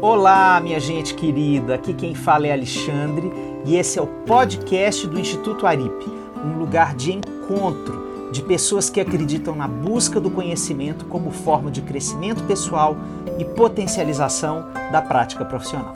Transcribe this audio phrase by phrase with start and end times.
[0.00, 1.74] Olá, minha gente querida.
[1.74, 3.32] Aqui quem fala é Alexandre
[3.66, 9.00] e esse é o podcast do Instituto Aripe, um lugar de encontro de pessoas que
[9.00, 12.96] acreditam na busca do conhecimento como forma de crescimento pessoal
[13.40, 15.92] e potencialização da prática profissional.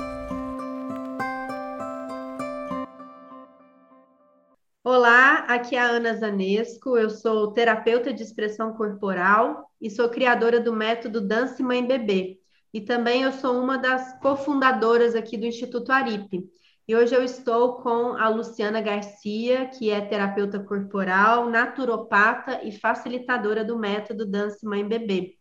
[4.83, 10.59] Olá, aqui é a Ana Zanesco, eu sou terapeuta de expressão corporal e sou criadora
[10.59, 12.42] do método Dance Mãe Bebê.
[12.73, 16.49] E também eu sou uma das cofundadoras aqui do Instituto Aripe.
[16.89, 23.63] E hoje eu estou com a Luciana Garcia, que é terapeuta corporal, naturopata e facilitadora
[23.63, 25.37] do método Dance Mãe Bebê.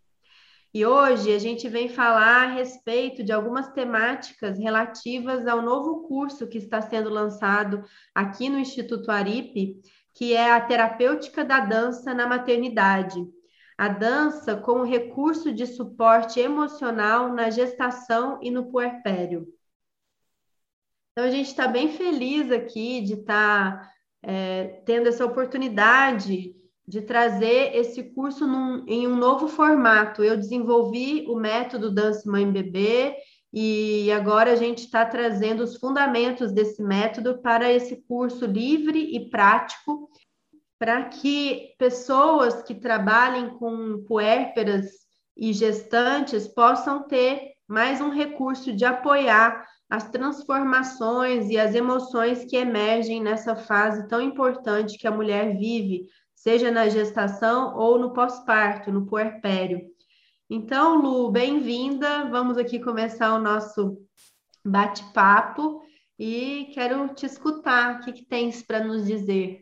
[0.74, 6.48] E hoje a gente vem falar a respeito de algumas temáticas relativas ao novo curso
[6.48, 9.82] que está sendo lançado aqui no Instituto Aripe,
[10.14, 13.26] que é a terapêutica da dança na maternidade
[13.78, 19.48] a dança como recurso de suporte emocional na gestação e no puerpério.
[21.12, 23.92] Então, a gente está bem feliz aqui de estar tá,
[24.24, 26.56] é, tendo essa oportunidade
[26.88, 30.24] de trazer esse curso num, em um novo formato.
[30.24, 33.16] Eu desenvolvi o método Dança Mãe Bebê
[33.54, 39.30] e agora a gente está trazendo os fundamentos desse método para esse curso livre e
[39.30, 40.10] prático
[40.82, 44.88] para que pessoas que trabalhem com puérperas
[45.38, 52.58] e gestantes possam ter mais um recurso de apoiar as transformações e as emoções que
[52.58, 58.92] emergem nessa fase tão importante que a mulher vive, seja na gestação ou no pós-parto,
[58.92, 59.82] no puerpério.
[60.50, 62.26] Então, Lu, bem-vinda.
[62.32, 64.00] Vamos aqui começar o nosso
[64.66, 65.84] bate-papo
[66.18, 67.98] e quero te escutar.
[67.98, 69.61] O que, que tens para nos dizer?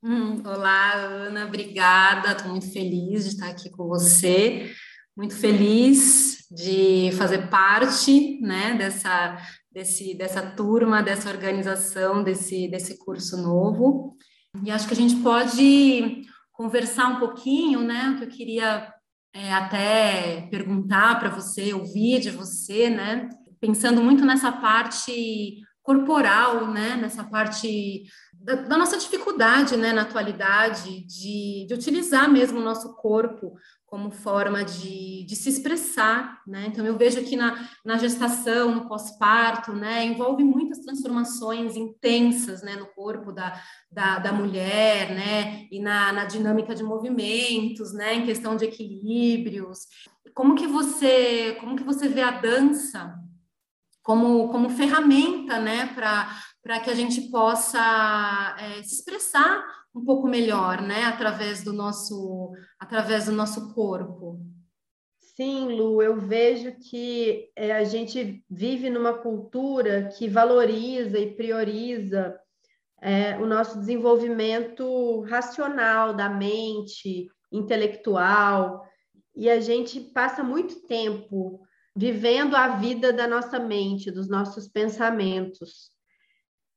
[0.00, 2.30] Hum, olá, Ana, obrigada.
[2.30, 4.72] Estou muito feliz de estar aqui com você,
[5.16, 9.36] muito feliz de fazer parte né, dessa,
[9.72, 14.16] desse, dessa turma, dessa organização, desse, desse curso novo.
[14.64, 18.10] E acho que a gente pode conversar um pouquinho, né?
[18.10, 18.94] O que eu queria
[19.34, 23.28] é, até perguntar para você, ouvir de você, né?
[23.60, 26.96] Pensando muito nessa parte corporal, né?
[26.96, 28.04] Nessa parte
[28.48, 33.54] da, da, nossa dificuldade né, na atualidade de, de utilizar mesmo o nosso corpo
[33.84, 36.66] como forma de, de se expressar, né?
[36.68, 40.04] Então eu vejo aqui na, na gestação, no pós-parto, né?
[40.04, 42.76] Envolve muitas transformações intensas, né?
[42.76, 43.58] No corpo da,
[43.90, 45.66] da, da mulher, né?
[45.70, 48.14] E na, na dinâmica de movimentos, né?
[48.14, 49.80] Em questão de equilíbrios.
[50.34, 53.18] Como que você, como que você vê a dança
[54.08, 55.84] como, como ferramenta, né?
[55.94, 56.34] Para
[56.68, 59.64] para que a gente possa é, se expressar
[59.94, 64.38] um pouco melhor, né, através do nosso, através do nosso corpo.
[65.18, 72.38] Sim, Lu, eu vejo que é, a gente vive numa cultura que valoriza e prioriza
[73.00, 78.84] é, o nosso desenvolvimento racional da mente, intelectual,
[79.34, 81.62] e a gente passa muito tempo
[81.96, 85.96] vivendo a vida da nossa mente, dos nossos pensamentos.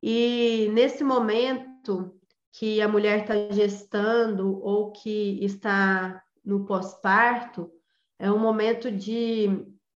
[0.01, 2.19] E nesse momento
[2.51, 7.71] que a mulher está gestando ou que está no pós-parto,
[8.17, 9.47] é um momento de,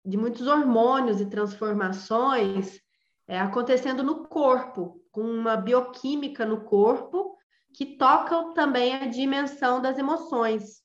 [0.05, 2.81] de muitos hormônios e transformações
[3.27, 7.37] é, acontecendo no corpo, com uma bioquímica no corpo
[7.73, 10.83] que tocam também a dimensão das emoções.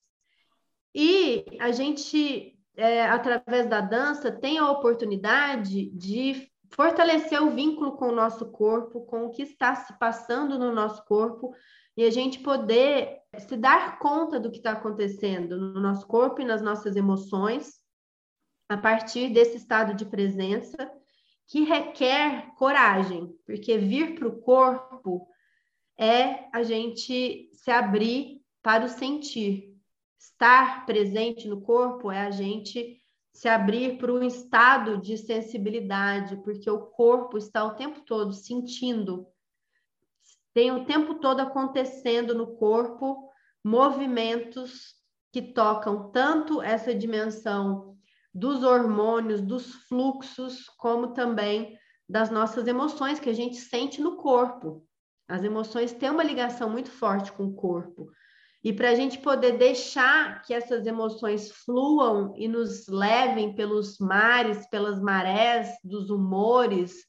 [0.95, 8.09] E a gente, é, através da dança, tem a oportunidade de fortalecer o vínculo com
[8.09, 11.53] o nosso corpo, com o que está se passando no nosso corpo
[11.95, 16.45] e a gente poder se dar conta do que está acontecendo no nosso corpo e
[16.45, 17.81] nas nossas emoções
[18.69, 20.91] a partir desse estado de presença
[21.47, 25.27] que requer coragem, porque vir para o corpo
[25.97, 29.73] é a gente se abrir para o sentir.
[30.19, 33.01] Estar presente no corpo é a gente
[33.38, 39.28] se abrir para um estado de sensibilidade, porque o corpo está o tempo todo sentindo,
[40.56, 43.30] tem o tempo todo acontecendo no corpo
[43.63, 44.95] movimentos
[45.31, 47.95] que tocam tanto essa dimensão
[48.34, 51.78] dos hormônios, dos fluxos, como também
[52.10, 54.83] das nossas emoções que a gente sente no corpo.
[55.28, 58.10] As emoções têm uma ligação muito forte com o corpo.
[58.68, 64.68] E para a gente poder deixar que essas emoções fluam e nos levem pelos mares,
[64.68, 67.06] pelas marés dos humores,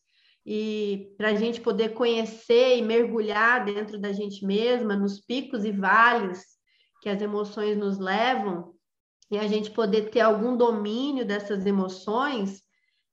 [0.47, 5.73] e para a gente poder conhecer e mergulhar dentro da gente mesma, nos picos e
[5.73, 6.45] vales
[7.03, 8.73] que as emoções nos levam,
[9.29, 12.63] e a gente poder ter algum domínio dessas emoções,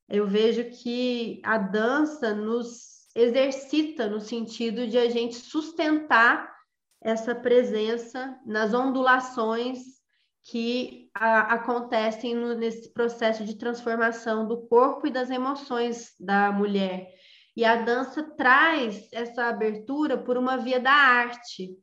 [0.08, 6.55] eu vejo que a dança nos exercita no sentido de a gente sustentar
[7.06, 9.78] essa presença nas ondulações
[10.44, 17.07] que a, acontecem no, nesse processo de transformação do corpo e das emoções da mulher.
[17.56, 21.78] E a dança traz essa abertura por uma via da arte.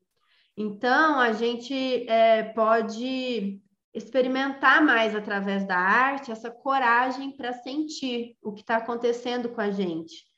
[0.57, 1.73] Então, a gente
[2.11, 3.63] é, pode
[3.95, 9.71] experimentar mais através da arte essa coragem para sentir o que está acontecendo com a
[9.71, 10.32] gente.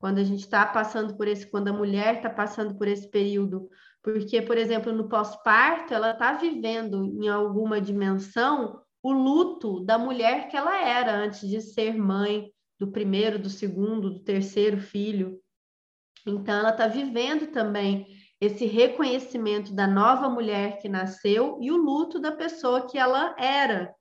[0.00, 3.68] Quando a gente está passando por esse, quando a mulher está passando por esse período,
[4.02, 10.48] porque, por exemplo, no pós-parto, ela está vivendo em alguma dimensão o luto da mulher
[10.48, 15.38] que ela era antes de ser mãe, do primeiro, do segundo, do terceiro filho.
[16.26, 18.06] Então, ela está vivendo também
[18.40, 23.94] esse reconhecimento da nova mulher que nasceu e o luto da pessoa que ela era.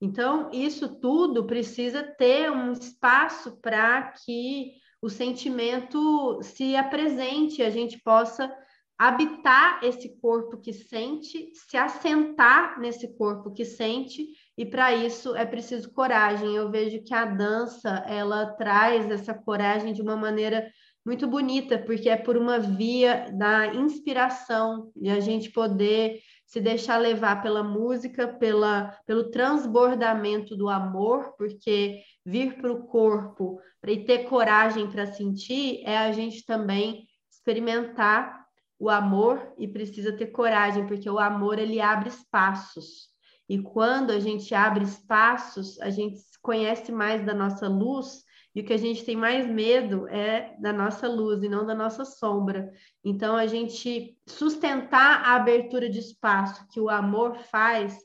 [0.00, 4.72] Então, isso tudo precisa ter um espaço para que
[5.04, 8.50] o sentimento se apresente, a gente possa
[8.98, 15.44] habitar esse corpo que sente, se assentar nesse corpo que sente e para isso é
[15.44, 16.56] preciso coragem.
[16.56, 20.72] Eu vejo que a dança ela traz essa coragem de uma maneira
[21.04, 26.98] muito bonita, porque é por uma via da inspiração e a gente poder se deixar
[26.98, 34.24] levar pela música, pela, pelo transbordamento do amor, porque vir para o corpo e ter
[34.24, 38.44] coragem para sentir é a gente também experimentar
[38.78, 43.08] o amor e precisa ter coragem, porque o amor ele abre espaços.
[43.48, 48.24] E quando a gente abre espaços, a gente conhece mais da nossa luz,
[48.54, 51.74] e o que a gente tem mais medo é da nossa luz e não da
[51.74, 52.70] nossa sombra.
[53.04, 57.98] Então, a gente sustentar a abertura de espaço que o amor faz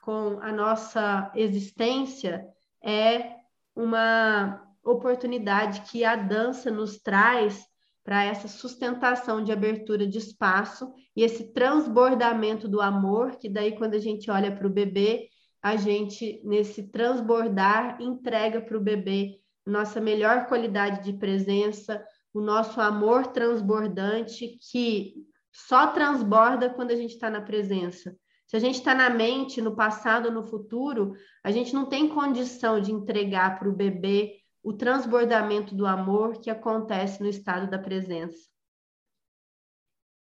[0.00, 2.46] com a nossa existência
[2.82, 3.34] é
[3.74, 7.66] uma oportunidade que a dança nos traz
[8.04, 13.94] para essa sustentação de abertura de espaço e esse transbordamento do amor, que daí quando
[13.94, 15.28] a gente olha para o bebê,
[15.60, 22.80] a gente nesse transbordar entrega para o bebê nossa melhor qualidade de presença, o nosso
[22.80, 25.14] amor transbordante que
[25.52, 28.16] só transborda quando a gente está na presença.
[28.46, 32.80] Se a gente está na mente, no passado, no futuro, a gente não tem condição
[32.80, 38.48] de entregar para o bebê o transbordamento do amor que acontece no estado da presença.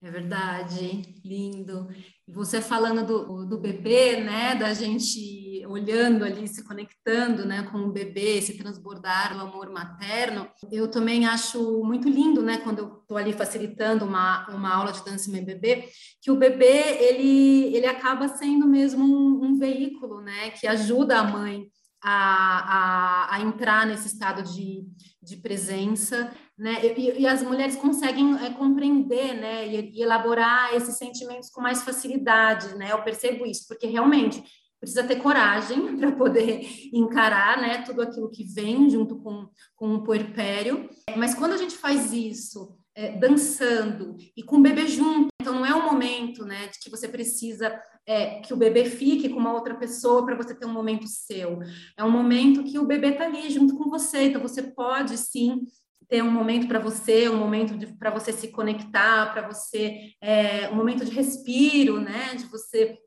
[0.02, 1.88] É verdade, lindo.
[2.28, 7.92] Você falando do, do bebê, né, da gente olhando ali, se conectando, né, com o
[7.92, 13.18] bebê, se transbordar o amor materno, eu também acho muito lindo, né, quando eu estou
[13.18, 15.90] ali facilitando uma, uma aula de dança em bebê,
[16.22, 21.24] que o bebê, ele, ele acaba sendo mesmo um, um veículo, né, que ajuda a
[21.24, 21.68] mãe
[22.02, 24.86] a, a, a entrar nesse estado de,
[25.22, 26.80] de presença, né?
[26.98, 29.68] E, e as mulheres conseguem é, compreender, né?
[29.68, 32.92] E, e, elaborar esses sentimentos com mais facilidade, né?
[32.92, 34.44] Eu percebo isso, porque realmente
[34.80, 36.62] precisa ter coragem para poder
[36.94, 37.82] encarar, né?
[37.84, 40.90] Tudo aquilo que vem junto com, com o puerpério.
[41.16, 45.66] Mas quando a gente faz isso é, dançando e com o bebê junto, então não
[45.66, 46.68] é um momento, né?
[46.68, 50.56] De que você precisa é, que o bebê fique com uma outra pessoa para você
[50.56, 51.60] ter um momento seu.
[51.96, 55.62] É um momento que o bebê está ali junto com você, então você pode sim
[56.10, 60.76] ter um momento para você, um momento para você se conectar, para você é, um
[60.76, 62.34] momento de respiro, né?
[62.36, 62.98] De você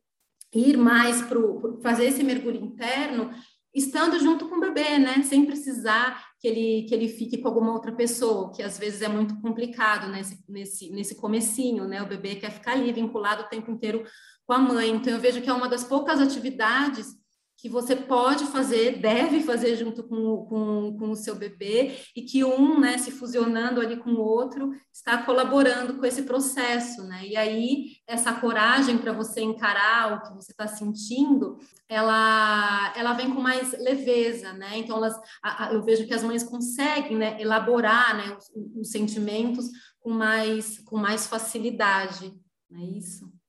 [0.52, 1.38] ir mais para
[1.82, 3.30] fazer esse mergulho interno,
[3.74, 5.22] estando junto com o bebê, né?
[5.22, 9.08] Sem precisar que ele, que ele fique com alguma outra pessoa, que às vezes é
[9.08, 12.02] muito complicado nesse, nesse, nesse comecinho, né?
[12.02, 14.04] O bebê quer ficar ali vinculado o tempo inteiro
[14.44, 14.90] com a mãe.
[14.90, 17.19] Então, eu vejo que é uma das poucas atividades
[17.60, 22.42] que você pode fazer, deve fazer junto com, com, com o seu bebê, e que
[22.42, 27.26] um, né, se fusionando ali com o outro, está colaborando com esse processo, né?
[27.26, 33.34] E aí, essa coragem para você encarar o que você está sentindo, ela, ela vem
[33.34, 34.78] com mais leveza, né?
[34.78, 38.90] Então, elas, a, a, eu vejo que as mães conseguem né, elaborar né, os, os
[38.90, 39.68] sentimentos
[40.00, 42.34] com mais, com mais facilidade,
[42.70, 43.39] não é isso?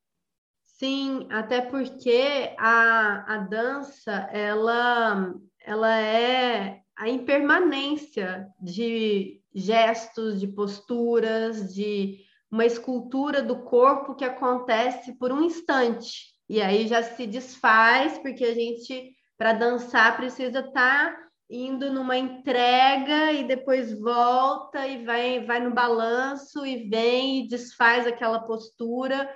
[0.82, 5.32] Sim, até porque a, a dança, ela,
[5.64, 12.22] ela é a impermanência de gestos, de posturas, de
[12.52, 16.34] uma escultura do corpo que acontece por um instante.
[16.50, 20.72] E aí já se desfaz, porque a gente, para dançar, precisa estar
[21.12, 21.16] tá
[21.48, 28.08] indo numa entrega e depois volta e vai, vai no balanço e vem e desfaz
[28.08, 29.30] aquela postura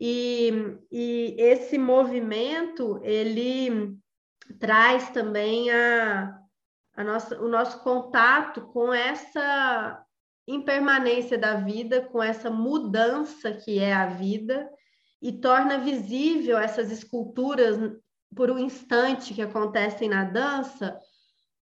[0.00, 3.96] e, e esse movimento, ele
[4.58, 6.38] traz também a,
[6.94, 10.04] a nossa, o nosso contato com essa
[10.46, 14.70] impermanência da vida, com essa mudança que é a vida,
[15.20, 17.76] e torna visível essas esculturas
[18.34, 20.98] por um instante que acontecem na dança,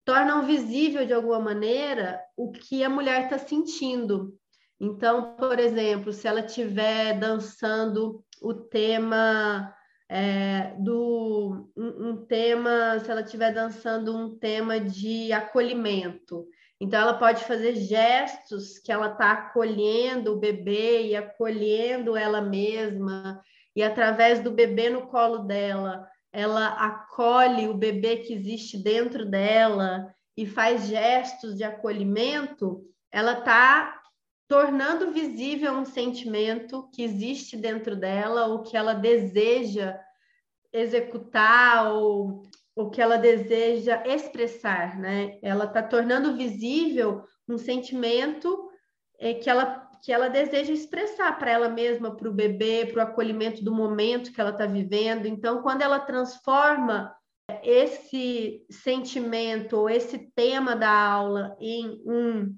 [0.03, 4.37] tornam visível de alguma maneira o que a mulher está sentindo.
[4.79, 9.73] Então, por exemplo, se ela estiver dançando o tema
[10.09, 16.45] é, do um, um, tema, se ela estiver dançando um tema de acolhimento.
[16.79, 23.41] Então, ela pode fazer gestos que ela está acolhendo o bebê e acolhendo ela mesma,
[23.75, 30.13] e através do bebê no colo dela, ela acolhe o bebê que existe dentro dela
[30.35, 34.02] e faz gestos de acolhimento, ela está
[34.47, 39.99] tornando visível um sentimento que existe dentro dela, ou que ela deseja
[40.71, 42.43] executar, ou
[42.75, 45.37] o que ela deseja expressar, né?
[45.41, 48.69] Ela está tornando visível um sentimento
[49.19, 53.07] é, que ela que ela deseja expressar para ela mesma, para o bebê, para o
[53.07, 55.25] acolhimento do momento que ela está vivendo.
[55.25, 57.15] Então, quando ela transforma
[57.63, 62.53] esse sentimento ou esse tema da aula em um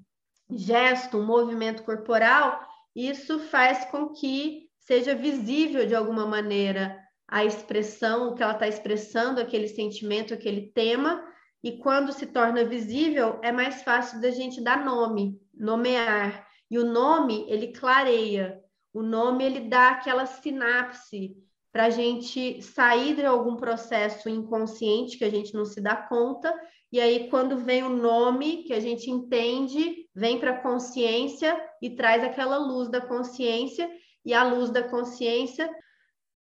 [0.50, 2.60] gesto, um movimento corporal,
[2.94, 6.96] isso faz com que seja visível de alguma maneira
[7.28, 11.24] a expressão, o que ela está expressando, aquele sentimento, aquele tema,
[11.62, 16.46] e quando se torna visível, é mais fácil da gente dar nome, nomear.
[16.70, 18.60] E o nome, ele clareia,
[18.92, 21.36] o nome, ele dá aquela sinapse
[21.72, 26.54] para a gente sair de algum processo inconsciente que a gente não se dá conta
[26.92, 31.90] e aí, quando vem o nome que a gente entende, vem para a consciência e
[31.90, 33.90] traz aquela luz da consciência,
[34.24, 35.68] e a luz da consciência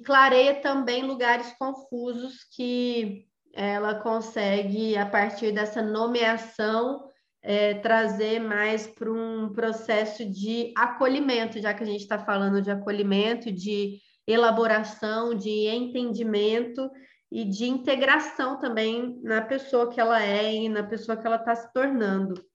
[0.03, 7.07] clareia também lugares confusos que ela consegue, a partir dessa nomeação,
[7.43, 12.71] é, trazer mais para um processo de acolhimento, já que a gente está falando de
[12.71, 16.89] acolhimento, de elaboração, de entendimento
[17.31, 21.55] e de integração também na pessoa que ela é e na pessoa que ela está
[21.55, 22.45] se tornando.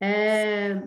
[0.00, 0.82] É...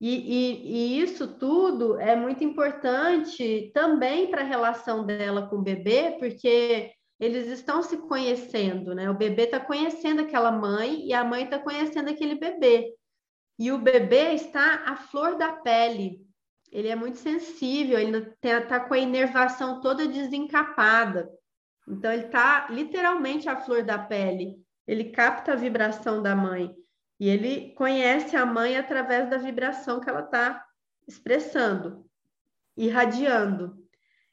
[0.00, 5.62] E, e, e, isso tudo é muito importante também para a relação dela com o
[5.62, 9.10] bebê, porque eles estão se conhecendo, né?
[9.10, 12.94] O bebê está conhecendo aquela mãe e a mãe está conhecendo aquele bebê.
[13.58, 16.24] E o bebê está à flor da pele,
[16.70, 21.30] ele é muito sensível, ele está com a inervação toda desencapada.
[21.86, 24.56] Então, ele está literalmente à flor da pele.
[24.86, 26.74] Ele capta a vibração da mãe.
[27.18, 30.64] E ele conhece a mãe através da vibração que ela está
[31.06, 32.06] expressando,
[32.76, 33.76] irradiando.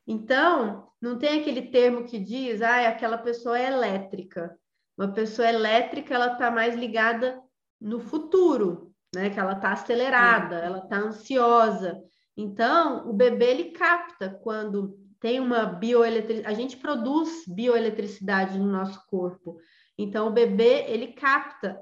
[0.05, 4.57] Então, não tem aquele termo que diz, ah, aquela pessoa é elétrica.
[4.97, 7.41] Uma pessoa elétrica, ela está mais ligada
[7.81, 9.29] no futuro, né?
[9.29, 12.01] Que ela está acelerada, ela está ansiosa.
[12.37, 19.03] Então, o bebê ele capta quando tem uma bioeletricidade, a gente produz bioeletricidade no nosso
[19.07, 19.57] corpo.
[19.97, 21.79] Então, o bebê ele capta.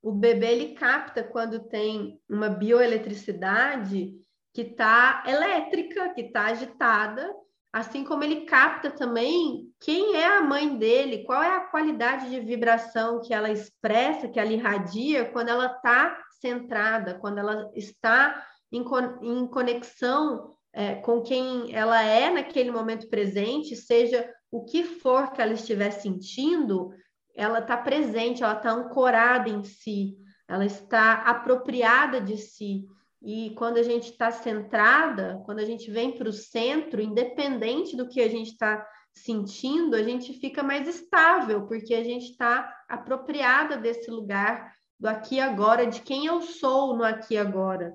[0.00, 4.14] O bebê ele capta quando tem uma bioeletricidade
[4.54, 7.30] que está elétrica, que está agitada,
[7.72, 12.40] assim como ele capta também quem é a mãe dele, qual é a qualidade de
[12.40, 18.84] vibração que ela expressa, que ela irradia quando ela está centrada, quando ela está em,
[19.22, 25.40] em conexão é, com quem ela é naquele momento presente, seja o que for que
[25.40, 26.92] ela estiver sentindo,
[27.34, 30.16] ela está presente, ela está ancorada em si,
[30.48, 32.86] ela está apropriada de si.
[33.22, 38.08] E quando a gente está centrada, quando a gente vem para o centro, independente do
[38.08, 43.76] que a gente está sentindo, a gente fica mais estável, porque a gente está apropriada
[43.76, 47.92] desse lugar do aqui e agora, de quem eu sou no aqui e agora.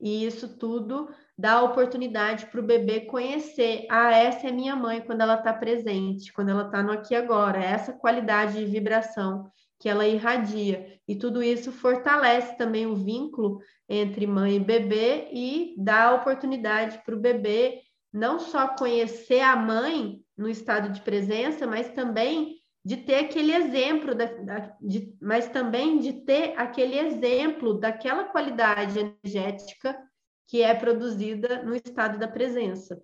[0.00, 3.86] E isso tudo dá oportunidade para o bebê conhecer.
[3.90, 7.16] Ah, essa é minha mãe quando ela está presente, quando ela está no aqui e
[7.16, 7.62] agora.
[7.62, 10.98] É essa qualidade de vibração que ela irradia.
[11.06, 17.14] E tudo isso fortalece também o vínculo entre mãe e bebê e dá oportunidade para
[17.14, 17.80] o bebê
[18.12, 24.14] não só conhecer a mãe no estado de presença, mas também de ter aquele exemplo,
[24.14, 30.00] da, da, de, mas também de ter aquele exemplo daquela qualidade energética
[30.46, 33.02] que é produzida no estado da presença.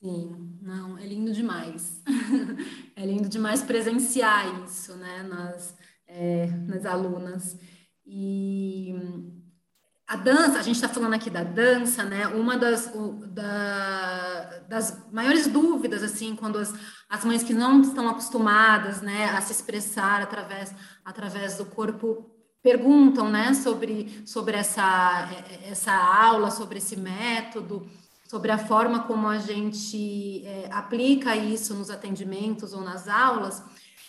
[0.00, 2.00] Sim, não, é lindo demais.
[2.94, 7.58] é lindo demais presenciar isso, né, nas, é, nas alunas.
[8.06, 8.94] E
[10.12, 12.26] a dança, a gente está falando aqui da dança, né?
[12.26, 16.74] Uma das, o, da, das maiores dúvidas, assim, quando as,
[17.12, 22.24] as mães que não estão acostumadas, né, a se expressar através, através do corpo
[22.62, 25.28] perguntam, né, sobre, sobre essa,
[25.68, 27.86] essa aula, sobre esse método,
[28.26, 33.62] sobre a forma como a gente é, aplica isso nos atendimentos ou nas aulas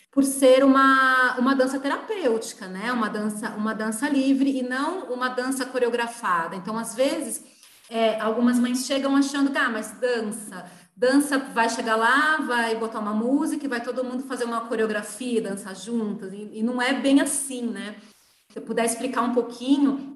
[0.10, 2.93] por ser uma, uma dança terapêutica, né?
[2.93, 6.55] Uma dança, uma dança livre e não uma dança coreografada.
[6.55, 7.43] Então, às vezes,
[7.89, 10.65] é, algumas mães chegam achando ah, mas dança,
[10.96, 15.76] dança vai chegar lá, vai botar uma música vai todo mundo fazer uma coreografia, dançar
[15.76, 17.96] juntas, e, e não é bem assim, né?
[18.50, 20.12] Se eu puder explicar um pouquinho,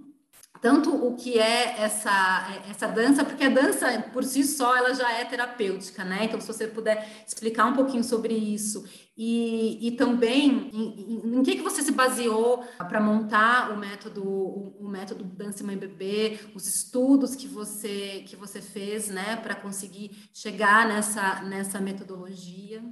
[0.62, 5.12] tanto o que é essa, essa dança, porque a dança por si só ela já
[5.12, 6.26] é terapêutica, né?
[6.26, 8.86] Então, se você puder explicar um pouquinho sobre isso
[9.18, 14.24] e, e também em, em, em que, que você se baseou para montar o método,
[14.24, 19.56] o, o, método Dança Mãe Bebê, os estudos que você que você fez, né, para
[19.56, 22.84] conseguir chegar nessa nessa metodologia.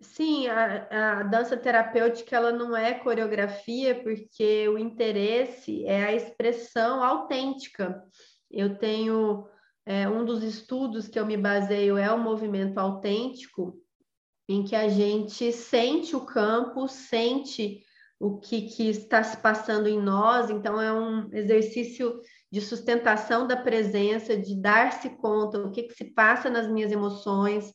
[0.00, 7.04] Sim, a, a, dança terapêutica ela não é coreografia porque o interesse é a expressão
[7.04, 8.02] autêntica.
[8.50, 9.46] Eu tenho
[9.84, 13.78] é, um dos estudos que eu me baseio é o movimento autêntico,
[14.48, 17.82] em que a gente sente o campo, sente
[18.18, 20.48] o que, que está se passando em nós.
[20.48, 22.18] Então é um exercício
[22.50, 27.70] de sustentação da presença, de dar-se conta o que, que se passa nas minhas emoções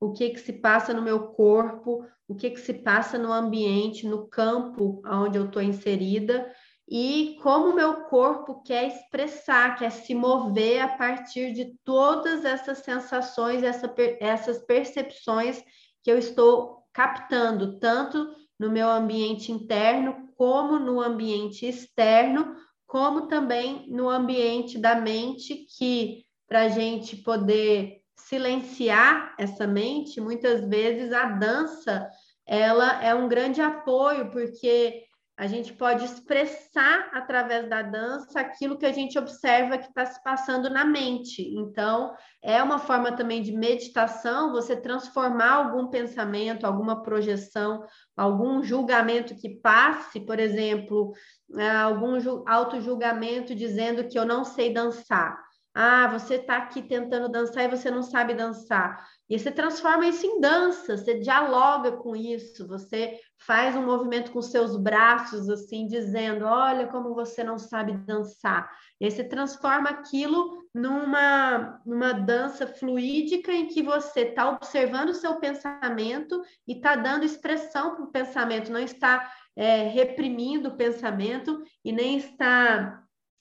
[0.00, 4.06] o que que se passa no meu corpo, o que que se passa no ambiente,
[4.06, 6.50] no campo onde eu estou inserida
[6.90, 13.62] e como meu corpo quer expressar, quer se mover a partir de todas essas sensações,
[13.62, 15.62] essa, essas percepções
[16.02, 22.56] que eu estou captando, tanto no meu ambiente interno, como no ambiente externo,
[22.88, 30.62] como também no ambiente da mente, que para a gente poder silenciar essa mente, muitas
[30.68, 32.08] vezes a dança
[32.46, 35.04] ela é um grande apoio, porque
[35.40, 40.22] a gente pode expressar através da dança aquilo que a gente observa que está se
[40.22, 41.40] passando na mente.
[41.56, 47.82] Então, é uma forma também de meditação, você transformar algum pensamento, alguma projeção,
[48.14, 51.14] algum julgamento que passe, por exemplo,
[51.56, 55.42] é, algum auto-julgamento dizendo que eu não sei dançar.
[55.72, 59.06] Ah, você está aqui tentando dançar e você não sabe dançar.
[59.28, 64.42] E você transforma isso em dança, você dialoga com isso, você faz um movimento com
[64.42, 68.68] seus braços, assim, dizendo: Olha como você não sabe dançar.
[69.00, 75.14] E aí você transforma aquilo numa, numa dança fluídica em que você está observando o
[75.14, 81.62] seu pensamento e está dando expressão para o pensamento, não está é, reprimindo o pensamento
[81.84, 82.99] e nem está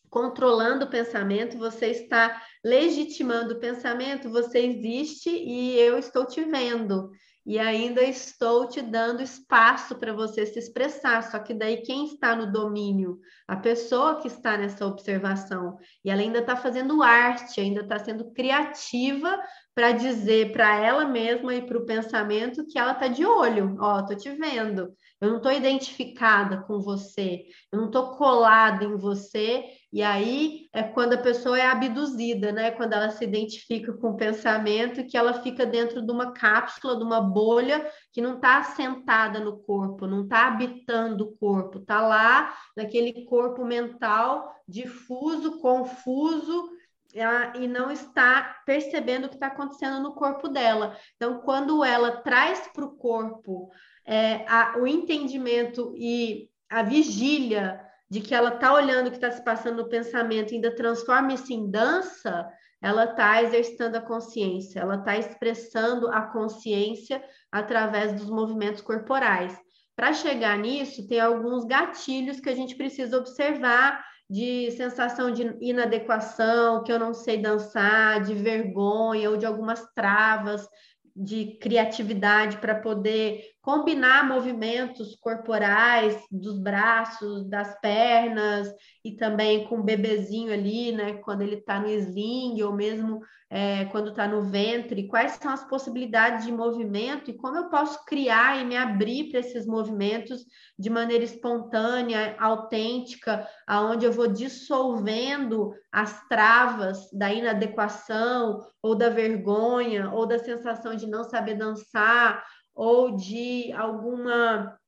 [0.10, 7.12] controlando o pensamento, você está legitimando o pensamento, você existe e eu estou te vendo.
[7.46, 11.24] E ainda estou te dando espaço para você se expressar.
[11.32, 13.20] Só que daí quem está no domínio?
[13.48, 15.76] A pessoa que está nessa observação.
[16.06, 19.36] E ela ainda está fazendo arte, ainda está sendo criativa
[19.80, 23.78] para dizer para ela mesma e para o pensamento que ela está de olho.
[23.80, 24.94] Ó, oh, tô te vendo.
[25.22, 27.46] Eu não estou identificada com você.
[27.72, 32.72] Eu não estou colada em você e aí é quando a pessoa é abduzida, né?
[32.72, 37.04] Quando ela se identifica com o pensamento, que ela fica dentro de uma cápsula, de
[37.04, 42.54] uma bolha que não está assentada no corpo, não está habitando o corpo, está lá
[42.76, 46.70] naquele corpo mental difuso, confuso,
[47.14, 50.96] e não está percebendo o que está acontecendo no corpo dela.
[51.16, 53.72] Então, quando ela traz para o corpo
[54.06, 59.32] é, a, o entendimento e a vigília de que ela está olhando o que está
[59.32, 62.48] se passando no pensamento e ainda transforma isso em dança,
[62.82, 69.56] ela está exercitando a consciência, ela está expressando a consciência através dos movimentos corporais.
[69.96, 76.84] Para chegar nisso, tem alguns gatilhos que a gente precisa observar de sensação de inadequação,
[76.84, 80.68] que eu não sei dançar, de vergonha ou de algumas travas
[81.16, 89.84] de criatividade para poder combinar movimentos corporais dos braços, das pernas e também com o
[89.84, 95.08] bebezinho ali, né, quando ele está no sling ou mesmo é, quando está no ventre,
[95.08, 99.40] quais são as possibilidades de movimento e como eu posso criar e me abrir para
[99.40, 100.46] esses movimentos
[100.78, 110.12] de maneira espontânea, autêntica, aonde eu vou dissolvendo as travas da inadequação ou da vergonha
[110.14, 112.44] ou da sensação de não saber dançar
[112.80, 114.80] ou de alguma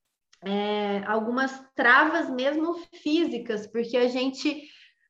[0.46, 4.64] é, algumas travas mesmo físicas, porque a gente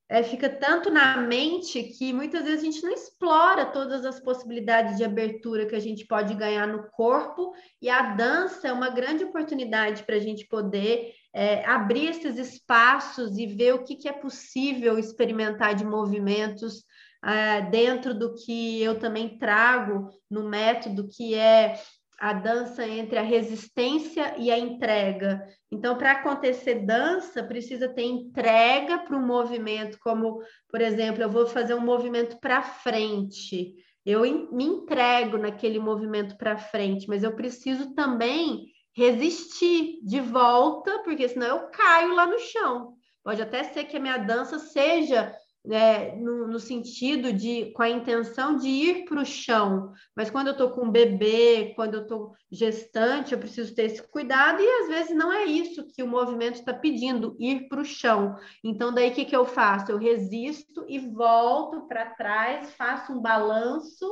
[0.10, 4.98] é, fica tanto na mente que muitas vezes a gente não explora todas as possibilidades
[4.98, 9.26] de abertura que a gente pode ganhar no corpo, e a dança é uma grande
[9.26, 14.14] oportunidade para a gente poder é, abrir esses espaços e ver o que, que é
[14.14, 16.84] possível experimentar de movimentos
[17.24, 21.80] é, dentro do que eu também trago no método, que é
[22.22, 25.44] a dança entre a resistência e a entrega.
[25.72, 31.48] Então, para acontecer dança, precisa ter entrega para o movimento, como, por exemplo, eu vou
[31.48, 33.74] fazer um movimento para frente.
[34.06, 41.28] Eu me entrego naquele movimento para frente, mas eu preciso também resistir de volta, porque
[41.28, 42.94] senão eu caio lá no chão.
[43.24, 47.90] Pode até ser que a minha dança seja né, no, no, sentido de, com a
[47.90, 49.94] intenção de ir para o chão.
[50.16, 54.02] Mas quando eu estou com um bebê, quando eu estou gestante, eu preciso ter esse
[54.02, 57.86] cuidado, e às vezes não é isso que o movimento está pedindo, ir para o
[57.86, 58.36] chão.
[58.64, 59.92] Então, daí o que, que eu faço?
[59.92, 64.10] Eu resisto e volto para trás, faço um balanço.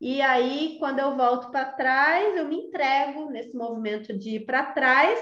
[0.00, 4.72] E aí, quando eu volto para trás, eu me entrego nesse movimento de ir para
[4.72, 5.18] trás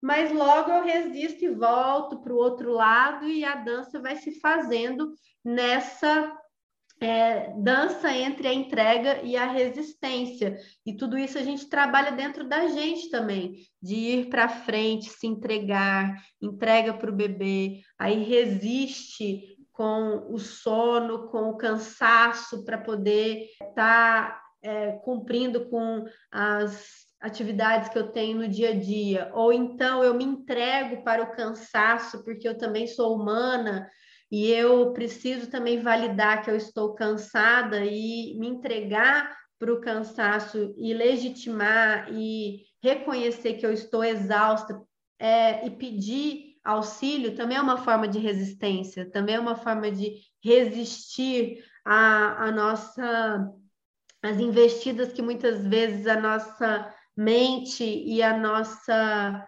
[0.00, 4.38] mas logo eu resisto e volto para o outro lado e a dança vai se
[4.40, 5.12] fazendo
[5.44, 6.32] nessa
[7.00, 10.56] é, dança entre a entrega e a resistência.
[10.84, 15.26] E tudo isso a gente trabalha dentro da gente também, de ir para frente, se
[15.26, 23.46] entregar, entrega para o bebê, aí resiste com o sono, com o cansaço, para poder
[23.62, 29.52] estar tá, é, cumprindo com as atividades que eu tenho no dia a dia, ou
[29.52, 33.88] então eu me entrego para o cansaço, porque eu também sou humana
[34.30, 40.74] e eu preciso também validar que eu estou cansada e me entregar para o cansaço
[40.78, 44.80] e legitimar e reconhecer que eu estou exausta
[45.18, 50.20] é, e pedir auxílio também é uma forma de resistência, também é uma forma de
[50.44, 53.50] resistir a, a nossa
[54.22, 59.44] as investidas que muitas vezes a nossa mente e a nossa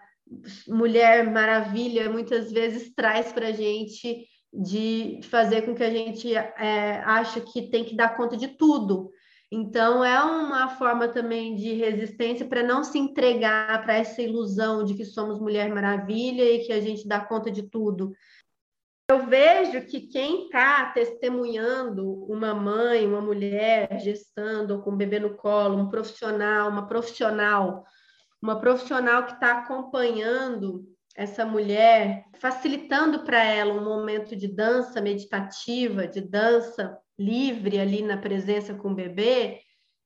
[0.67, 7.01] mulher maravilha muitas vezes traz para a gente de fazer com que a gente é,
[7.05, 9.11] acha que tem que dar conta de tudo.
[9.53, 14.95] Então, é uma forma também de resistência para não se entregar para essa ilusão de
[14.95, 18.13] que somos Mulher Maravilha e que a gente dá conta de tudo.
[19.11, 25.35] Eu vejo que quem está testemunhando uma mãe, uma mulher gestando com um bebê no
[25.35, 27.85] colo, um profissional, uma profissional,
[28.41, 30.85] uma profissional que está acompanhando
[31.17, 38.17] essa mulher, facilitando para ela um momento de dança meditativa, de dança livre ali na
[38.17, 39.61] presença com o bebê,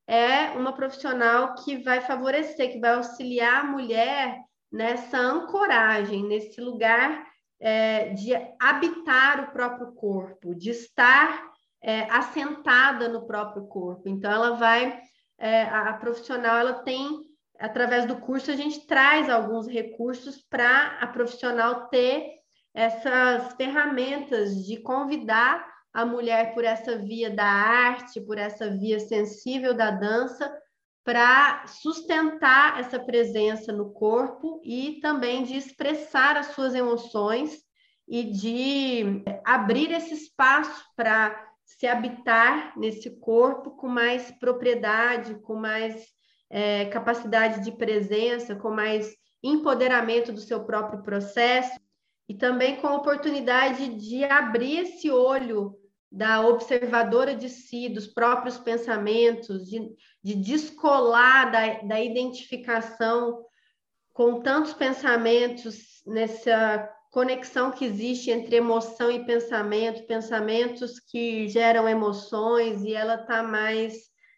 [0.07, 4.39] é uma profissional que vai favorecer, que vai auxiliar a mulher
[4.71, 13.25] nessa ancoragem, nesse lugar é, de habitar o próprio corpo, de estar é, assentada no
[13.25, 14.09] próprio corpo.
[14.09, 14.99] Então, ela vai,
[15.37, 17.07] é, a, a profissional, ela tem,
[17.59, 22.33] através do curso, a gente traz alguns recursos para a profissional ter
[22.73, 29.73] essas ferramentas de convidar a mulher por essa via da arte, por essa via sensível
[29.73, 30.53] da dança,
[31.05, 37.59] para sustentar essa presença no corpo e também de expressar as suas emoções
[38.07, 46.07] e de abrir esse espaço para se habitar nesse corpo com mais propriedade, com mais
[46.49, 51.79] é, capacidade de presença, com mais empoderamento do seu próprio processo
[52.27, 55.75] e também com a oportunidade de abrir esse olho
[56.11, 59.89] da observadora de si, dos próprios pensamentos, de,
[60.23, 63.43] de descolar da, da identificação
[64.13, 72.83] com tantos pensamentos, nessa conexão que existe entre emoção e pensamento, pensamentos que geram emoções
[72.83, 73.93] e ela está mais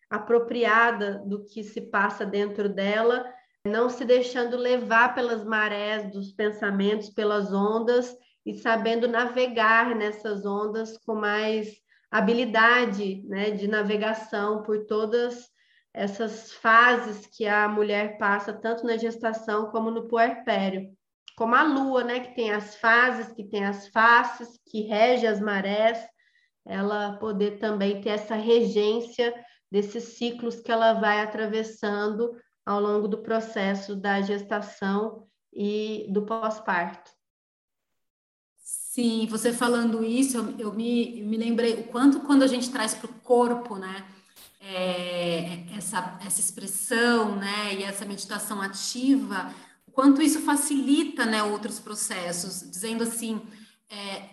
[0.09, 3.25] apropriada do que se passa dentro dela,
[3.65, 8.15] não se deixando levar pelas marés dos pensamentos, pelas ondas
[8.47, 11.75] e sabendo navegar nessas ondas com mais
[12.09, 15.49] habilidade né, de navegação por todas
[15.93, 20.89] essas fases que a mulher passa, tanto na gestação como no puerpério.
[21.35, 25.41] Como a lua, né, que tem as fases, que tem as faces, que rege as
[25.41, 25.99] marés,
[26.65, 29.33] ela poder também ter essa regência
[29.69, 32.31] desses ciclos que ela vai atravessando
[32.65, 37.16] ao longo do processo da gestação e do pós-parto.
[38.97, 42.95] Sim, você falando isso, eu, eu me, me lembrei o quanto quando a gente traz
[42.95, 44.03] para o corpo, né,
[44.59, 49.53] é, essa, essa expressão, né, e essa meditação ativa,
[49.87, 53.39] o quanto isso facilita, né, outros processos, dizendo assim,
[53.87, 54.29] é,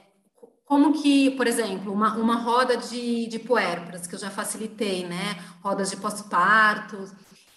[0.64, 5.44] como que, por exemplo, uma, uma roda de, de puérperas, que eu já facilitei, né?
[5.62, 7.06] Rodas de pós-parto.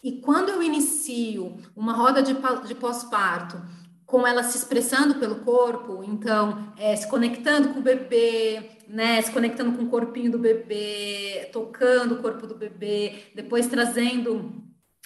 [0.04, 2.36] E quando eu inicio uma roda de,
[2.67, 3.62] de pós-parto,
[4.08, 9.30] com ela se expressando pelo corpo, então, é, se conectando com o bebê, né, se
[9.30, 14.63] conectando com o corpinho do bebê, tocando o corpo do bebê, depois trazendo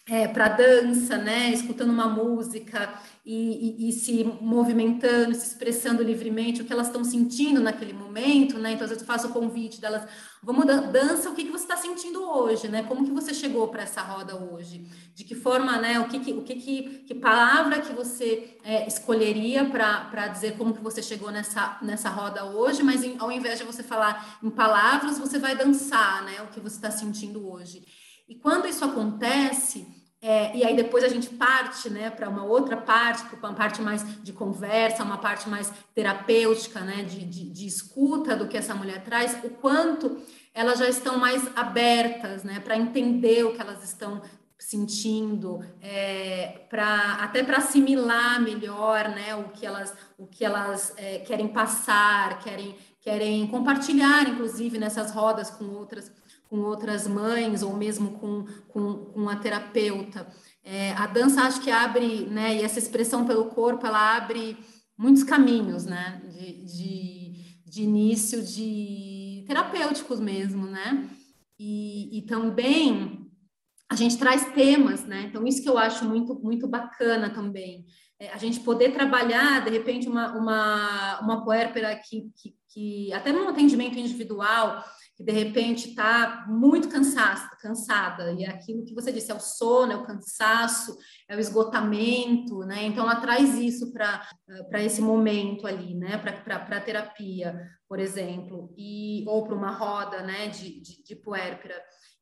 [0.09, 2.91] é, para dança, né, escutando uma música
[3.23, 8.57] e, e, e, se movimentando, se expressando livremente, o que elas estão sentindo naquele momento,
[8.57, 8.71] né?
[8.71, 10.07] Então, às vezes eu faço o convite delas,
[10.41, 12.81] vamos dança, o que, que você está sentindo hoje, né?
[12.81, 14.87] Como que você chegou para essa roda hoje?
[15.13, 15.99] De que forma, né?
[15.99, 20.73] O que, que, o que, que, que palavra que você é, escolheria para dizer como
[20.73, 24.49] que você chegou nessa, nessa roda hoje, mas em, ao invés de você falar em
[24.49, 26.41] palavras, você vai dançar, né?
[26.41, 27.83] O que você está sentindo hoje.
[28.31, 29.85] E quando isso acontece,
[30.21, 33.81] é, e aí depois a gente parte né, para uma outra parte, para uma parte
[33.81, 38.73] mais de conversa, uma parte mais terapêutica, né, de, de, de, escuta do que essa
[38.73, 40.21] mulher traz, o quanto
[40.53, 44.21] elas já estão mais abertas né, para entender o que elas estão
[44.57, 51.19] sentindo, é, para até para assimilar melhor né, o que elas, o que elas é,
[51.19, 56.09] querem passar, querem, querem compartilhar, inclusive, nessas rodas com outras
[56.51, 60.27] com outras mães ou mesmo com, com, com a terapeuta.
[60.61, 64.57] É, a dança acho que abre, né, e essa expressão pelo corpo, ela abre
[64.97, 67.33] muitos caminhos, né, de, de,
[67.65, 71.09] de início de terapêuticos mesmo, né,
[71.57, 73.31] e, e também
[73.89, 77.85] a gente traz temas, né, então isso que eu acho muito, muito bacana também,
[78.19, 83.31] é, a gente poder trabalhar, de repente, uma, uma, uma puérpera que, que, que até
[83.31, 84.83] num atendimento individual,
[85.21, 89.39] que de repente está muito cansada, cansada, e é aquilo que você disse, é o
[89.39, 90.97] sono, é o cansaço,
[91.29, 92.83] é o esgotamento, né?
[92.83, 96.17] Então ela traz isso para esse momento ali, né?
[96.17, 100.47] Para a terapia, por exemplo, e, ou para uma roda né?
[100.47, 101.75] de, de, de puérpera.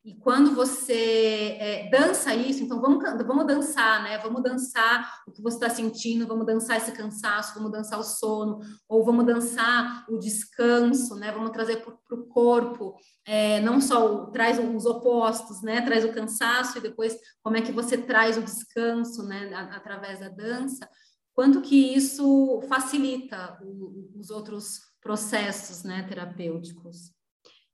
[0.03, 4.17] E quando você é, dança isso, então vamos, vamos dançar, né?
[4.19, 8.59] Vamos dançar o que você está sentindo, vamos dançar esse cansaço, vamos dançar o sono,
[8.87, 11.33] ou vamos dançar o descanso, né?
[11.33, 15.81] Vamos trazer para o corpo, é, não só o, traz os opostos, né?
[15.81, 19.53] Traz o cansaço e depois como é que você traz o descanso, né?
[19.53, 20.87] Através da dança.
[21.33, 26.03] Quanto que isso facilita o, os outros processos, né?
[26.03, 27.18] Terapêuticos.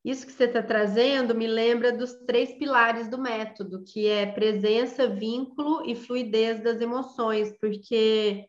[0.05, 5.07] Isso que você está trazendo me lembra dos três pilares do método, que é presença,
[5.07, 8.45] vínculo e fluidez das emoções, porque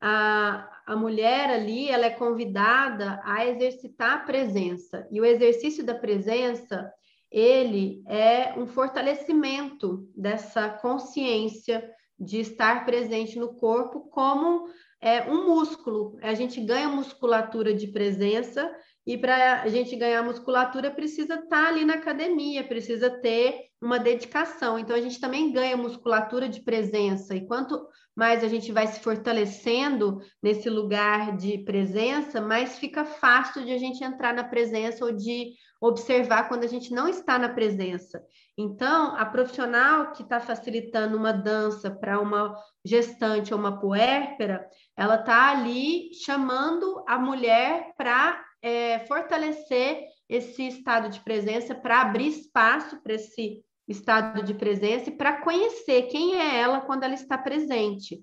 [0.00, 5.94] a, a mulher ali ela é convidada a exercitar a presença, e o exercício da
[5.94, 6.90] presença
[7.30, 11.86] ele é um fortalecimento dessa consciência
[12.18, 14.70] de estar presente no corpo como
[15.00, 16.16] é, um músculo.
[16.22, 18.74] A gente ganha musculatura de presença
[19.08, 23.98] e para a gente ganhar musculatura, precisa estar tá ali na academia, precisa ter uma
[23.98, 24.78] dedicação.
[24.78, 27.34] Então, a gente também ganha musculatura de presença.
[27.34, 33.64] E quanto mais a gente vai se fortalecendo nesse lugar de presença, mais fica fácil
[33.64, 37.48] de a gente entrar na presença ou de observar quando a gente não está na
[37.48, 38.22] presença.
[38.58, 45.14] Então, a profissional que está facilitando uma dança para uma gestante ou uma puérpera, ela
[45.14, 53.00] está ali chamando a mulher para é, fortalecer esse estado de presença, para abrir espaço
[53.02, 58.20] para esse estado de presença e para conhecer quem é ela quando ela está presente.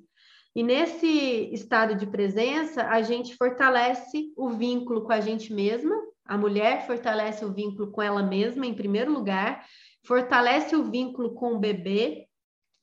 [0.56, 1.08] E nesse
[1.52, 7.43] estado de presença, a gente fortalece o vínculo com a gente mesma, a mulher fortalece
[7.43, 9.65] o vínculo com ela mesma, em primeiro lugar,
[10.06, 12.26] fortalece o vínculo com o bebê,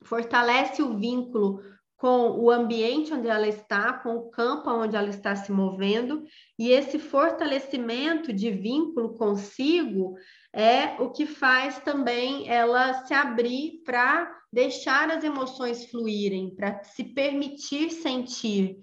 [0.03, 1.61] fortalece o vínculo
[2.03, 6.21] com o ambiente onde ela está, com o campo onde ela está se movendo,
[6.59, 10.17] e esse fortalecimento de vínculo consigo
[10.51, 17.05] é o que faz também ela se abrir para deixar as emoções fluírem, para se
[17.05, 18.79] permitir sentir.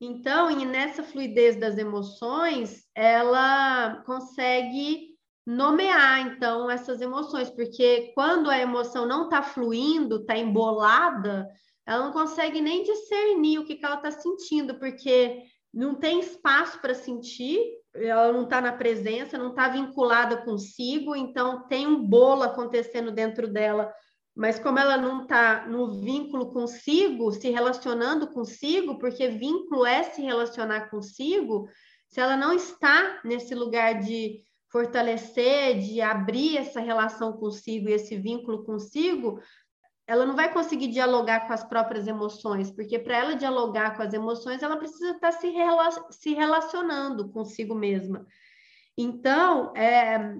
[0.00, 8.56] Então, e nessa fluidez das emoções, ela consegue nomear então essas emoções, porque quando a
[8.56, 11.48] emoção não está fluindo, está embolada,
[11.86, 16.80] ela não consegue nem discernir o que, que ela está sentindo, porque não tem espaço
[16.80, 17.60] para sentir,
[17.94, 23.48] ela não está na presença, não está vinculada consigo, então tem um bolo acontecendo dentro
[23.48, 23.92] dela,
[24.34, 30.22] mas como ela não está no vínculo consigo, se relacionando consigo, porque vínculo é se
[30.22, 31.68] relacionar consigo,
[32.08, 38.16] se ela não está nesse lugar de fortalecer, de abrir essa relação consigo e esse
[38.16, 39.40] vínculo consigo,
[40.10, 44.12] ela não vai conseguir dialogar com as próprias emoções, porque para ela dialogar com as
[44.12, 48.26] emoções, ela precisa estar tá se, rela se relacionando consigo mesma.
[48.98, 50.34] Então, é,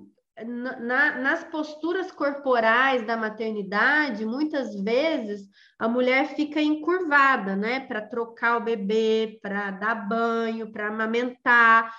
[0.45, 8.57] na, nas posturas corporais da maternidade, muitas vezes a mulher fica encurvada, né, para trocar
[8.57, 11.95] o bebê, para dar banho, para amamentar.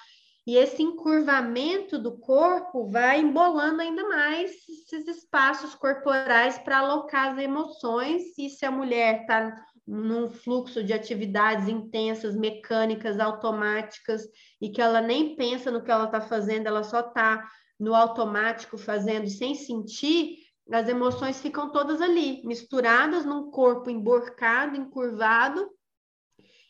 [0.45, 7.37] E esse encurvamento do corpo vai embolando ainda mais esses espaços corporais para alocar as
[7.37, 8.35] emoções.
[8.37, 14.23] E se a mulher está num fluxo de atividades intensas, mecânicas, automáticas,
[14.59, 17.47] e que ela nem pensa no que ela está fazendo, ela só está
[17.79, 20.37] no automático fazendo sem sentir,
[20.71, 25.69] as emoções ficam todas ali, misturadas num corpo emborcado, encurvado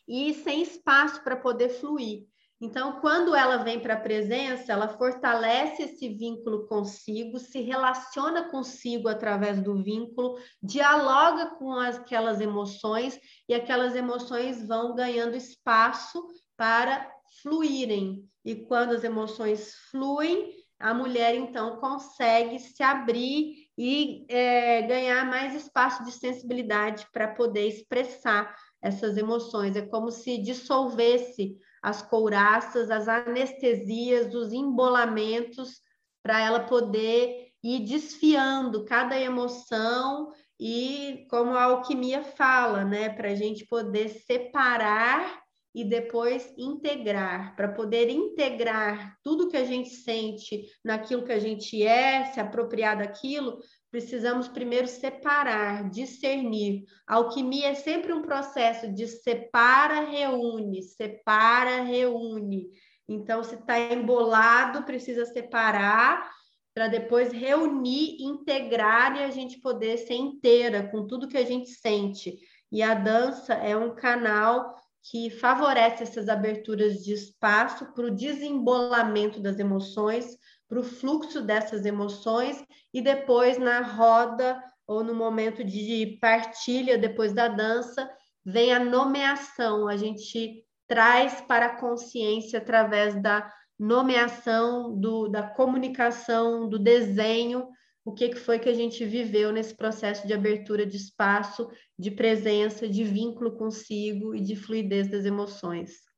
[0.07, 2.30] e sem espaço para poder fluir.
[2.62, 9.08] Então, quando ela vem para a presença, ela fortalece esse vínculo consigo, se relaciona consigo
[9.10, 13.19] através do vínculo, dialoga com aquelas emoções
[13.50, 16.24] e aquelas emoções vão ganhando espaço
[16.56, 18.30] para fluírem.
[18.45, 25.56] E quando as emoções fluem, a mulher então consegue se abrir e é, ganhar mais
[25.56, 29.76] espaço de sensibilidade para poder expressar essas emoções.
[29.76, 35.81] É como se dissolvesse as couraças, as anestesias, os embolamentos,
[36.23, 43.35] para ela poder ir desfiando cada emoção e, como a alquimia fala, né, para a
[43.35, 45.41] gente poder separar
[45.73, 51.81] e depois integrar, para poder integrar tudo que a gente sente naquilo que a gente
[51.81, 53.59] é, se apropriar daquilo,
[53.91, 56.86] precisamos primeiro separar, discernir.
[57.06, 62.69] A alquimia é sempre um processo de separa, reúne, separa, reúne.
[63.08, 66.32] Então, se está embolado, precisa separar
[66.73, 71.69] para depois reunir, integrar e a gente poder ser inteira com tudo que a gente
[71.69, 72.39] sente.
[72.71, 74.73] E a dança é um canal
[75.04, 80.38] que favorece essas aberturas de espaço para o desembolamento das emoções,
[80.71, 87.34] para o fluxo dessas emoções e depois na roda ou no momento de partilha depois
[87.34, 88.10] da dança
[88.45, 89.89] vem a nomeação.
[89.89, 97.67] A gente traz para a consciência através da nomeação, do, da comunicação, do desenho,
[98.05, 102.12] o que, que foi que a gente viveu nesse processo de abertura de espaço, de
[102.12, 106.11] presença, de vínculo consigo e de fluidez das emoções.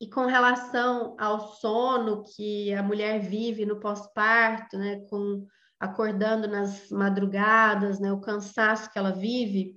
[0.00, 5.46] E com relação ao sono que a mulher vive no pós-parto, né, com
[5.80, 9.76] acordando nas madrugadas, né, o cansaço que ela vive,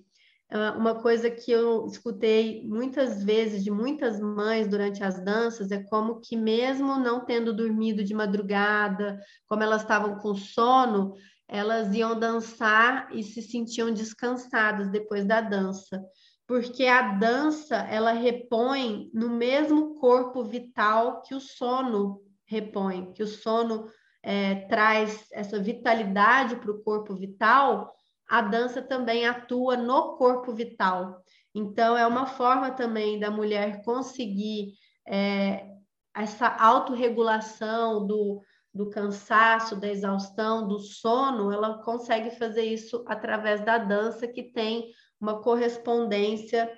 [0.52, 5.82] ah, uma coisa que eu escutei muitas vezes de muitas mães durante as danças é
[5.84, 11.14] como que mesmo não tendo dormido de madrugada, como elas estavam com sono,
[11.48, 16.04] elas iam dançar e se sentiam descansadas depois da dança,
[16.52, 23.28] porque a dança ela repõe no mesmo corpo vital que o sono repõe, que o
[23.28, 23.90] sono
[24.22, 27.96] é, traz essa vitalidade para o corpo vital
[28.28, 31.24] a dança também atua no corpo vital.
[31.56, 34.74] Então, é uma forma também da mulher conseguir
[35.08, 35.70] é,
[36.14, 38.42] essa autorregulação do,
[38.74, 44.92] do cansaço, da exaustão, do sono, ela consegue fazer isso através da dança, que tem
[45.22, 46.70] uma correspondência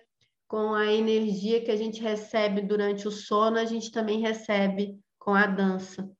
[0.47, 5.33] com a energia que a gente recebe durante o sono, a gente também recebe com
[5.33, 6.11] a dança.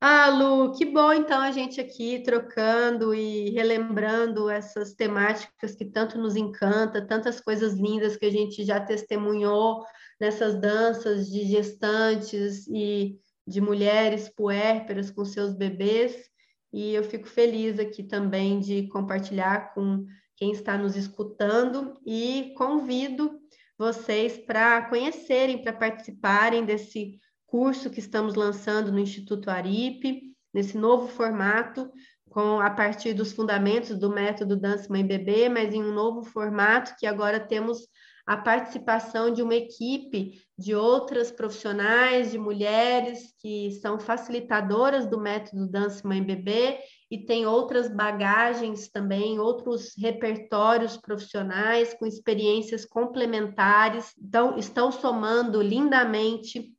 [0.00, 6.16] Ah, Lu, que bom então a gente aqui trocando e relembrando essas temáticas que tanto
[6.16, 9.84] nos encanta, tantas coisas lindas que a gente já testemunhou
[10.20, 16.30] nessas danças de gestantes e de mulheres puérperas com seus bebês.
[16.72, 20.06] E eu fico feliz aqui também de compartilhar com
[20.38, 23.40] quem está nos escutando e convido
[23.76, 31.08] vocês para conhecerem, para participarem desse curso que estamos lançando no Instituto Aripe, nesse novo
[31.08, 31.90] formato,
[32.30, 36.94] com a partir dos fundamentos do método Dança Mãe Bebê, mas em um novo formato
[36.98, 37.88] que agora temos
[38.26, 45.66] a participação de uma equipe de outras profissionais, de mulheres que são facilitadoras do método
[45.66, 46.78] Dança Mãe Bebê
[47.10, 56.74] e tem outras bagagens também, outros repertórios profissionais com experiências complementares, então estão somando lindamente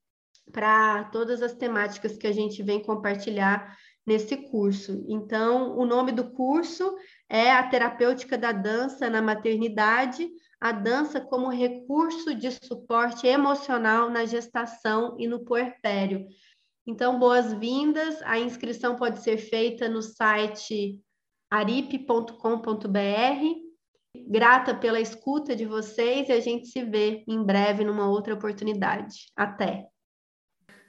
[0.51, 3.75] para todas as temáticas que a gente vem compartilhar
[4.05, 5.05] nesse curso.
[5.07, 6.95] Então, o nome do curso
[7.29, 10.27] é A Terapêutica da Dança na Maternidade,
[10.59, 16.27] a dança como recurso de suporte emocional na gestação e no puerpério.
[16.89, 18.19] Então, boas-vindas.
[18.23, 20.99] A inscrição pode ser feita no site
[21.47, 22.33] arip.com.br.
[24.27, 29.27] Grata pela escuta de vocês e a gente se vê em breve numa outra oportunidade.
[29.35, 29.85] Até!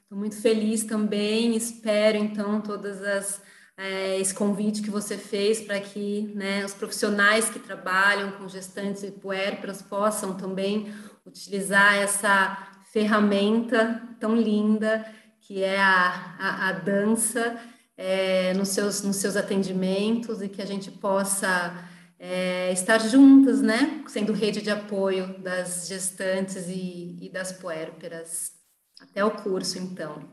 [0.03, 3.43] Estou muito feliz também, espero então todas as
[3.77, 9.03] é, esse convite que você fez para que né, os profissionais que trabalham com gestantes
[9.03, 10.91] e puérperas possam também
[11.27, 15.07] utilizar essa ferramenta tão linda
[15.51, 17.61] que é a, a, a dança
[17.97, 21.75] é, nos, seus, nos seus atendimentos e que a gente possa
[22.21, 28.53] é, estar juntas, né, sendo rede de apoio das gestantes e, e das puérperas.
[29.01, 30.31] Até o curso, então.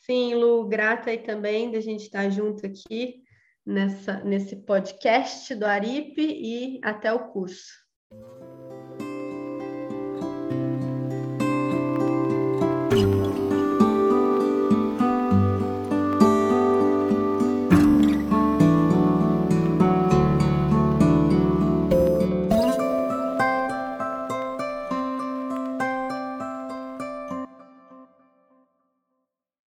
[0.00, 3.22] Sim, Lu, grata aí também da gente estar junto aqui
[3.64, 7.81] nessa, nesse podcast do Aripe e até o curso.